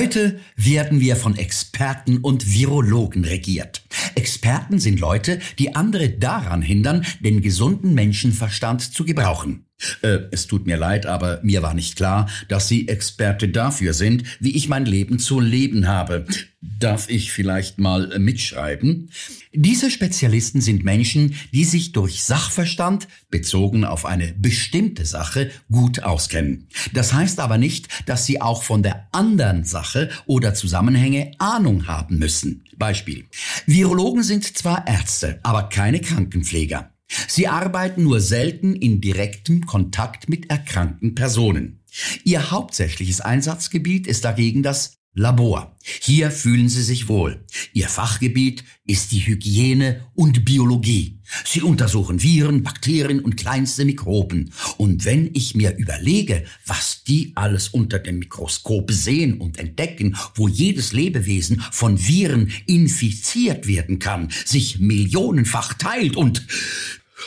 [0.00, 3.82] Heute werden wir von Experten und Virologen regiert.
[4.14, 9.66] Experten sind Leute, die andere daran hindern, den gesunden Menschenverstand zu gebrauchen.
[10.02, 14.24] Äh, es tut mir leid, aber mir war nicht klar, dass Sie Experte dafür sind,
[14.40, 16.26] wie ich mein Leben zu leben habe.
[16.60, 19.10] Darf ich vielleicht mal mitschreiben?
[19.52, 26.68] Diese Spezialisten sind Menschen, die sich durch Sachverstand, bezogen auf eine bestimmte Sache, gut auskennen.
[26.92, 32.18] Das heißt aber nicht, dass sie auch von der anderen Sache oder Zusammenhänge Ahnung haben
[32.18, 32.64] müssen.
[32.76, 33.24] Beispiel.
[33.66, 36.90] Virologen sind zwar Ärzte, aber keine Krankenpfleger.
[37.28, 41.80] Sie arbeiten nur selten in direktem Kontakt mit erkrankten Personen.
[42.24, 45.76] Ihr hauptsächliches Einsatzgebiet ist dagegen das Labor.
[45.82, 47.44] Hier fühlen Sie sich wohl.
[47.72, 51.20] Ihr Fachgebiet ist die Hygiene und Biologie.
[51.44, 54.52] Sie untersuchen Viren, Bakterien und kleinste Mikroben.
[54.76, 60.46] Und wenn ich mir überlege, was die alles unter dem Mikroskop sehen und entdecken, wo
[60.46, 66.46] jedes Lebewesen von Viren infiziert werden kann, sich millionenfach teilt und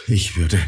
[0.07, 0.59] ich würde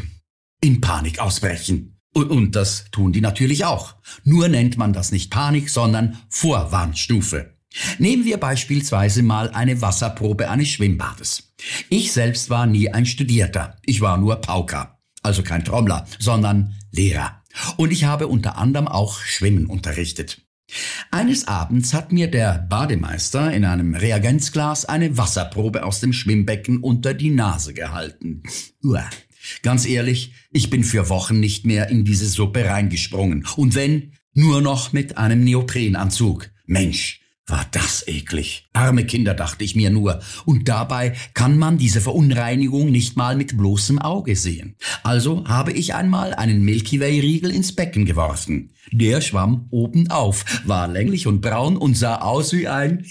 [0.60, 2.00] in Panik ausbrechen.
[2.12, 3.94] Und, und das tun die natürlich auch.
[4.24, 7.56] Nur nennt man das nicht Panik, sondern Vorwarnstufe.
[7.98, 11.52] Nehmen wir beispielsweise mal eine Wasserprobe eines Schwimmbades.
[11.90, 13.76] Ich selbst war nie ein Studierter.
[13.84, 14.98] Ich war nur Pauker.
[15.22, 17.42] Also kein Trommler, sondern Lehrer.
[17.76, 20.45] Und ich habe unter anderem auch Schwimmen unterrichtet.
[21.10, 27.14] Eines Abends hat mir der Bademeister in einem Reagenzglas eine Wasserprobe aus dem Schwimmbecken unter
[27.14, 28.42] die Nase gehalten.
[28.82, 29.08] Uah.
[29.62, 33.46] Ganz ehrlich, ich bin für Wochen nicht mehr in diese Suppe reingesprungen.
[33.56, 36.50] Und wenn, nur noch mit einem Neoprenanzug.
[36.66, 38.68] Mensch, war das eklig.
[38.72, 40.20] Arme Kinder, dachte ich mir nur.
[40.44, 44.76] Und dabei kann man diese Verunreinigung nicht mal mit bloßem Auge sehen.
[45.04, 48.70] Also habe ich einmal einen Milky Way Riegel ins Becken geworfen.
[48.90, 53.04] Der schwamm oben auf, war länglich und braun und sah aus wie ein...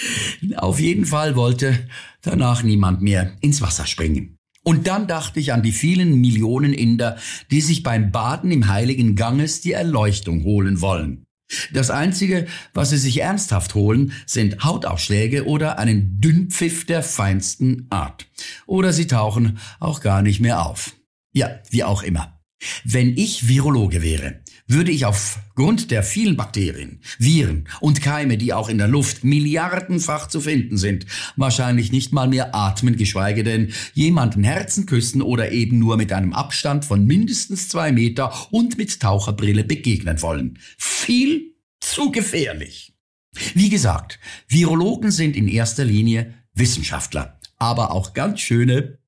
[0.56, 1.78] Auf jeden Fall wollte
[2.22, 4.36] danach niemand mehr ins Wasser springen.
[4.62, 7.16] Und dann dachte ich an die vielen Millionen Inder,
[7.50, 11.24] die sich beim Baden im heiligen Ganges die Erleuchtung holen wollen.
[11.72, 18.26] Das Einzige, was sie sich ernsthaft holen, sind Hautausschläge oder einen Dünnpfiff der feinsten Art.
[18.66, 20.94] Oder sie tauchen auch gar nicht mehr auf.
[21.32, 22.40] Ja, wie auch immer.
[22.84, 28.68] Wenn ich Virologe wäre, würde ich aufgrund der vielen Bakterien, Viren und Keime, die auch
[28.68, 34.44] in der Luft milliardenfach zu finden sind, wahrscheinlich nicht mal mehr atmen, geschweige denn jemanden
[34.44, 39.64] Herzen küssen oder eben nur mit einem Abstand von mindestens zwei Meter und mit Taucherbrille
[39.64, 40.58] begegnen wollen.
[40.78, 42.94] Viel zu gefährlich.
[43.54, 48.98] Wie gesagt, Virologen sind in erster Linie Wissenschaftler, aber auch ganz schöne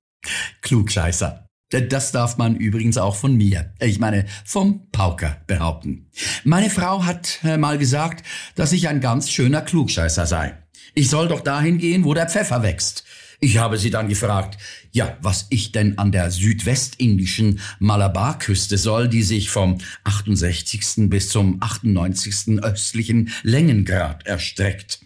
[0.60, 1.41] Klugscheißer.
[1.72, 6.10] Das darf man übrigens auch von mir, ich meine vom Pauker behaupten.
[6.44, 10.58] Meine Frau hat äh, mal gesagt, dass ich ein ganz schöner Klugscheißer sei.
[10.94, 13.04] Ich soll doch dahin gehen, wo der Pfeffer wächst.
[13.40, 14.58] Ich habe sie dann gefragt,
[14.92, 21.08] ja, was ich denn an der südwestindischen Malabarküste soll, die sich vom 68.
[21.10, 22.62] bis zum 98.
[22.62, 25.00] östlichen Längengrad erstreckt.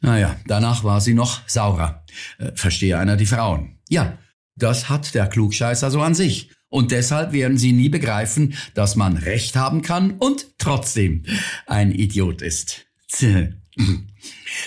[0.00, 2.04] Naja, danach war sie noch saurer.
[2.38, 3.78] Äh, verstehe einer die Frauen.
[3.88, 4.18] Ja,
[4.56, 6.50] das hat der Klugscheißer so an sich.
[6.68, 11.24] Und deshalb werden Sie nie begreifen, dass man Recht haben kann und trotzdem
[11.66, 12.86] ein Idiot ist.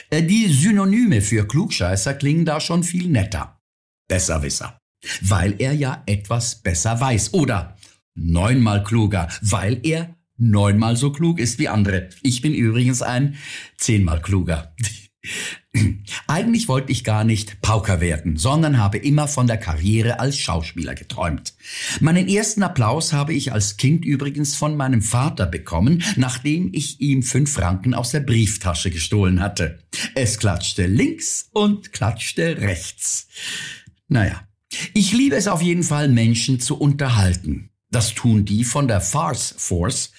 [0.09, 3.61] Äh, die Synonyme für Klugscheißer klingen da schon viel netter.
[4.07, 4.79] Besserwisser.
[5.21, 7.35] Weil er ja etwas besser weiß.
[7.35, 7.77] Oder
[8.15, 12.09] neunmal kluger, weil er neunmal so klug ist wie andere.
[12.23, 13.35] Ich bin übrigens ein
[13.77, 14.75] zehnmal kluger.
[16.27, 20.95] Eigentlich wollte ich gar nicht Pauker werden, sondern habe immer von der Karriere als Schauspieler
[20.95, 21.53] geträumt.
[21.99, 27.23] Meinen ersten Applaus habe ich als Kind übrigens von meinem Vater bekommen, nachdem ich ihm
[27.23, 29.79] fünf Franken aus der Brieftasche gestohlen hatte.
[30.13, 33.27] Es klatschte links und klatschte rechts.
[34.07, 34.47] Naja,
[34.93, 37.69] ich liebe es auf jeden Fall, Menschen zu unterhalten.
[37.91, 40.11] Das tun die von der Farce Force,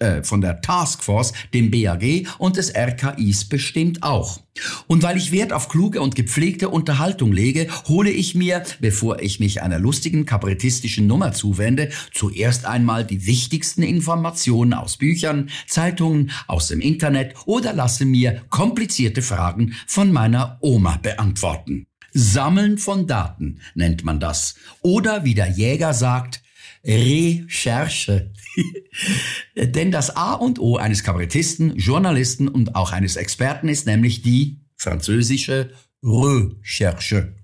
[0.00, 4.40] äh, von der Taskforce, dem BAG und des RKIs bestimmt auch.
[4.86, 9.40] Und weil ich Wert auf kluge und gepflegte Unterhaltung lege, hole ich mir, bevor ich
[9.40, 16.68] mich einer lustigen kabarettistischen Nummer zuwende, zuerst einmal die wichtigsten Informationen aus Büchern, Zeitungen, aus
[16.68, 21.86] dem Internet oder lasse mir komplizierte Fragen von meiner Oma beantworten.
[22.12, 24.56] Sammeln von Daten nennt man das.
[24.82, 26.42] Oder wie der Jäger sagt,
[26.84, 28.32] Recherche.
[29.56, 34.60] Denn das A und O eines Kabarettisten, Journalisten und auch eines Experten ist nämlich die
[34.76, 35.70] französische
[36.02, 37.34] Recherche.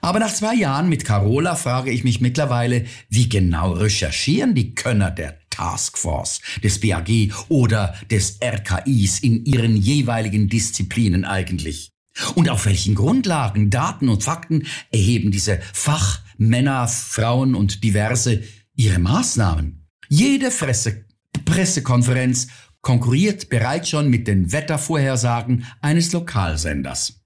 [0.00, 5.10] Aber nach zwei Jahren mit Carola frage ich mich mittlerweile, wie genau recherchieren die Könner
[5.10, 11.90] der Taskforce, des BAG oder des RKIs in ihren jeweiligen Disziplinen eigentlich?
[12.34, 18.42] Und auf welchen Grundlagen, Daten und Fakten erheben diese Fachmänner, Frauen und diverse
[18.78, 19.86] ihre Maßnahmen?
[20.08, 21.04] Jede Fresse,
[21.44, 22.48] Pressekonferenz
[22.80, 27.20] konkurriert bereits schon mit den Wettervorhersagen eines Lokalsenders.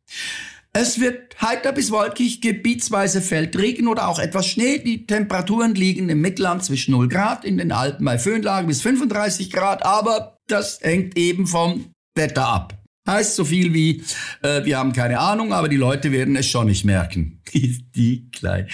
[0.73, 4.79] Es wird heiter bis wolkig, gebietsweise fällt Regen oder auch etwas Schnee.
[4.79, 9.53] Die Temperaturen liegen im Mittelland zwischen 0 Grad, in den Alpen bei Föhnlagen bis 35
[9.53, 12.82] Grad, aber das hängt eben vom Wetter ab.
[13.07, 14.03] Heißt so viel wie,
[14.43, 17.41] äh, wir haben keine Ahnung, aber die Leute werden es schon nicht merken.
[17.53, 18.69] die klein.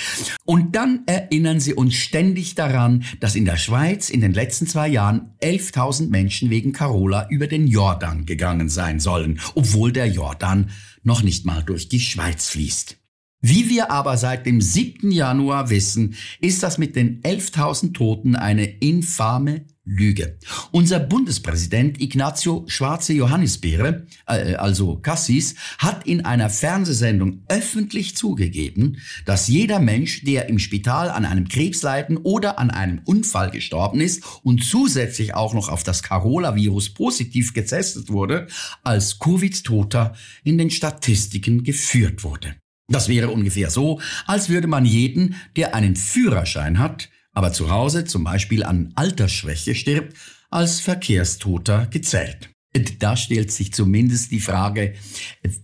[0.44, 4.88] Und dann erinnern sie uns ständig daran, dass in der Schweiz in den letzten zwei
[4.88, 10.70] Jahren 11.000 Menschen wegen Carola über den Jordan gegangen sein sollen, obwohl der Jordan
[11.02, 12.98] noch nicht mal durch die Schweiz fließt.
[13.40, 15.12] Wie wir aber seit dem 7.
[15.12, 20.37] Januar wissen, ist das mit den 11.000 Toten eine infame Lüge.
[20.70, 29.49] Unser Bundespräsident Ignazio Schwarze Johannisbeere, äh, also Cassis, hat in einer Fernsehsendung öffentlich zugegeben, dass
[29.49, 34.62] jeder Mensch, der im Spital an einem Krebsleiden oder an einem Unfall gestorben ist und
[34.62, 38.46] zusätzlich auch noch auf das Carola-Virus positiv getestet wurde,
[38.82, 40.14] als Covid-Toter
[40.44, 42.56] in den Statistiken geführt wurde.
[42.90, 48.05] Das wäre ungefähr so, als würde man jeden, der einen Führerschein hat, aber zu Hause
[48.05, 50.17] zum Beispiel an Altersschwäche stirbt,
[50.50, 52.50] als Verkehrstoter gezählt.
[52.99, 54.94] Da stellt sich zumindest die Frage,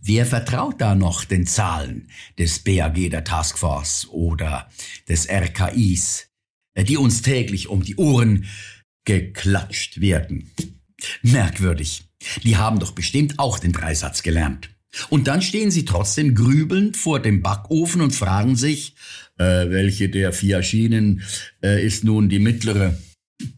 [0.00, 4.70] wer vertraut da noch den Zahlen des BAG der Taskforce oder
[5.08, 6.28] des RKIs,
[6.78, 8.46] die uns täglich um die Ohren
[9.04, 10.52] geklatscht werden?
[11.22, 12.04] Merkwürdig.
[12.44, 14.70] Die haben doch bestimmt auch den Dreisatz gelernt.
[15.10, 18.94] Und dann stehen sie trotzdem grübelnd vor dem Backofen und fragen sich,
[19.38, 21.22] äh, welche der vier Schienen
[21.62, 22.98] äh, ist nun die mittlere?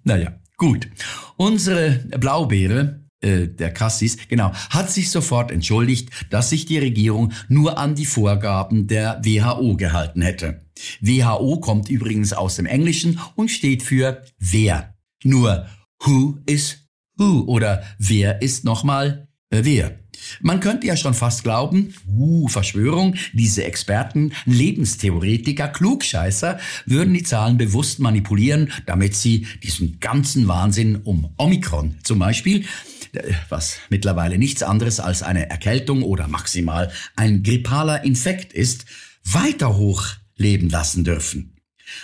[0.05, 0.88] Naja, gut.
[1.37, 7.78] Unsere Blaubeere, äh, der Cassis, genau, hat sich sofort entschuldigt, dass sich die Regierung nur
[7.78, 10.67] an die Vorgaben der WHO gehalten hätte.
[11.00, 14.94] WHO kommt übrigens aus dem Englischen und steht für wer.
[15.25, 15.67] Nur
[16.00, 16.87] who is
[17.17, 19.99] who oder wer ist nochmal äh, wer.
[20.40, 27.56] Man könnte ja schon fast glauben, uh, Verschwörung, diese Experten, Lebenstheoretiker, Klugscheißer würden die Zahlen
[27.56, 32.64] bewusst manipulieren, damit sie diesen ganzen Wahnsinn um Omikron zum Beispiel,
[33.12, 38.86] äh, was mittlerweile nichts anderes als eine Erkältung oder maximal ein grippaler Infekt ist,
[39.24, 41.56] weiter hochleben lassen dürfen.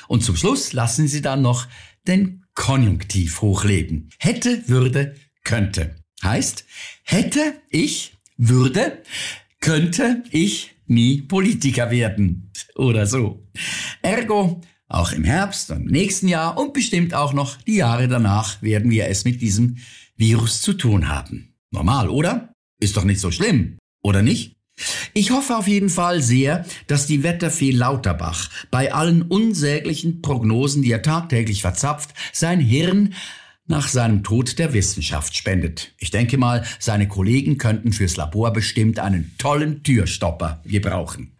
[0.08, 1.66] Und zum Schluss lassen sie dann noch
[2.06, 4.10] den Konjunktiv hochleben.
[4.18, 5.14] Hätte, würde,
[5.44, 6.01] könnte.
[6.22, 6.64] Heißt,
[7.02, 9.02] hätte ich, würde,
[9.60, 12.50] könnte ich nie Politiker werden.
[12.76, 13.46] Oder so.
[14.02, 18.60] Ergo, auch im Herbst und im nächsten Jahr und bestimmt auch noch die Jahre danach
[18.62, 19.78] werden wir es mit diesem
[20.16, 21.54] Virus zu tun haben.
[21.70, 22.52] Normal, oder?
[22.78, 24.56] Ist doch nicht so schlimm, oder nicht?
[25.14, 30.92] Ich hoffe auf jeden Fall sehr, dass die Wetterfee Lauterbach bei allen unsäglichen Prognosen, die
[30.92, 33.14] er tagtäglich verzapft, sein Hirn
[33.66, 35.94] nach seinem Tod der Wissenschaft spendet.
[35.98, 41.36] Ich denke mal, seine Kollegen könnten fürs Labor bestimmt einen tollen Türstopper gebrauchen.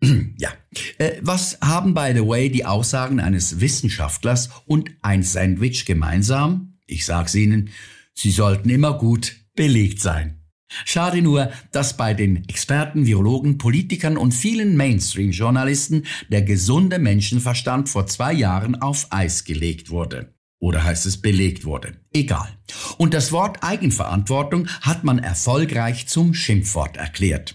[0.38, 0.50] Ja.
[0.98, 6.78] Äh, was haben, by the way, die Aussagen eines Wissenschaftlers und ein Sandwich gemeinsam?
[6.86, 7.70] Ich sag's Ihnen,
[8.14, 10.38] sie sollten immer gut belegt sein.
[10.84, 18.06] Schade nur, dass bei den Experten, Virologen, Politikern und vielen Mainstream-Journalisten der gesunde Menschenverstand vor
[18.06, 20.34] zwei Jahren auf Eis gelegt wurde.
[20.60, 21.94] Oder heißt es belegt wurde?
[22.12, 22.48] Egal.
[22.96, 27.54] Und das Wort Eigenverantwortung hat man erfolgreich zum Schimpfwort erklärt.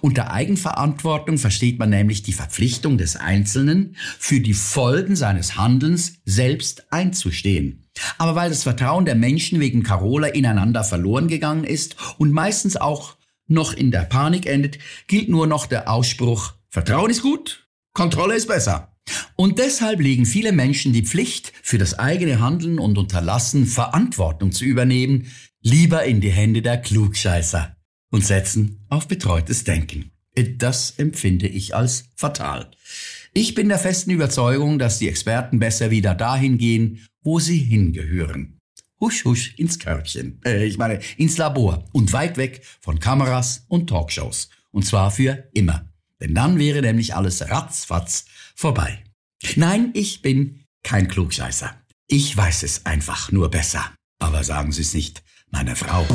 [0.00, 6.92] Unter Eigenverantwortung versteht man nämlich die Verpflichtung des Einzelnen, für die Folgen seines Handelns selbst
[6.92, 7.88] einzustehen.
[8.18, 13.16] Aber weil das Vertrauen der Menschen wegen Carola ineinander verloren gegangen ist und meistens auch
[13.46, 18.48] noch in der Panik endet, gilt nur noch der Ausspruch, Vertrauen ist gut, Kontrolle ist
[18.48, 18.93] besser.
[19.36, 24.64] Und deshalb legen viele Menschen die Pflicht, für das eigene Handeln und Unterlassen Verantwortung zu
[24.64, 25.30] übernehmen,
[25.60, 27.76] lieber in die Hände der Klugscheißer
[28.10, 30.12] und setzen auf betreutes Denken.
[30.58, 32.70] Das empfinde ich als fatal.
[33.32, 38.58] Ich bin der festen Überzeugung, dass die Experten besser wieder dahin gehen, wo sie hingehören.
[39.00, 40.40] Husch, husch ins Körbchen.
[40.44, 44.50] Äh, ich meine, ins Labor und weit weg von Kameras und Talkshows.
[44.70, 45.92] Und zwar für immer.
[46.20, 49.02] Denn dann wäre nämlich alles ratzfatz vorbei.
[49.56, 51.74] Nein, ich bin kein Klugscheißer.
[52.06, 53.92] Ich weiß es einfach nur besser.
[54.20, 56.06] Aber sagen Sie es nicht meiner Frau.